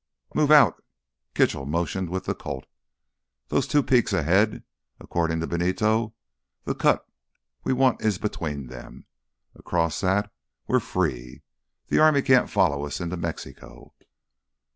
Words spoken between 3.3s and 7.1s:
"Those two peaks ahead—according to Benito, the cut